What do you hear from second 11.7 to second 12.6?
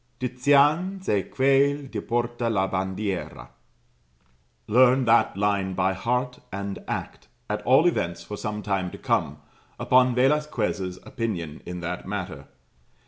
that matter.